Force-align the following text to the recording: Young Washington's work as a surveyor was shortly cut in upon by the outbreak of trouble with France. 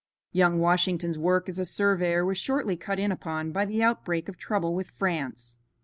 Young 0.31 0.57
Washington's 0.57 1.19
work 1.19 1.47
as 1.47 1.59
a 1.59 1.63
surveyor 1.63 2.25
was 2.25 2.39
shortly 2.39 2.75
cut 2.75 2.97
in 2.97 3.11
upon 3.11 3.51
by 3.51 3.65
the 3.65 3.83
outbreak 3.83 4.27
of 4.27 4.35
trouble 4.35 4.73
with 4.73 4.89
France. 4.89 5.59